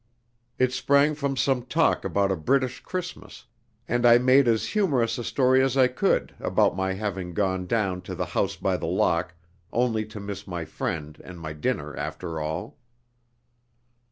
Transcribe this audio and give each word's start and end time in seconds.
It 0.57 0.73
sprang 0.73 1.13
from 1.13 1.37
some 1.37 1.61
talk 1.61 2.03
about 2.03 2.31
a 2.31 2.35
British 2.35 2.79
Christmas, 2.79 3.45
and 3.87 4.03
I 4.03 4.17
made 4.17 4.47
as 4.47 4.69
humorous 4.69 5.19
a 5.19 5.23
story 5.23 5.61
as 5.63 5.77
I 5.77 5.89
could 5.89 6.33
about 6.39 6.75
my 6.75 6.93
having 6.93 7.35
gone 7.35 7.67
down 7.67 8.01
to 8.09 8.15
the 8.15 8.25
House 8.25 8.55
by 8.55 8.77
the 8.77 8.87
Lock 8.87 9.35
only 9.71 10.03
to 10.07 10.19
miss 10.19 10.47
my 10.47 10.65
friend 10.65 11.21
and 11.23 11.39
my 11.39 11.53
dinner 11.53 11.95
after 11.95 12.39
all. 12.39 12.77